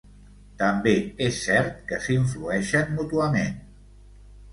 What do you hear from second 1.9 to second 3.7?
que s'influeixen mútuament.